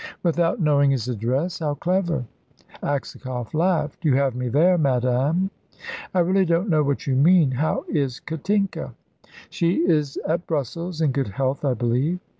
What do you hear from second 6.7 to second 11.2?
what you mean. How is Katinka?" "She is at Brussels. In